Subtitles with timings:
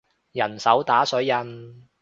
[0.31, 1.87] 人手打水印